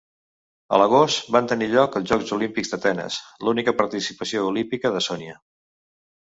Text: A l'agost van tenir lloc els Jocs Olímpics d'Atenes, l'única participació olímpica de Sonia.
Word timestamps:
A 0.75 0.77
l'agost 0.81 1.27
van 1.35 1.49
tenir 1.51 1.67
lloc 1.73 1.97
els 1.99 2.09
Jocs 2.13 2.31
Olímpics 2.37 2.71
d'Atenes, 2.73 3.19
l'única 3.49 3.75
participació 3.83 4.43
olímpica 4.49 4.93
de 4.97 5.05
Sonia. 5.11 5.37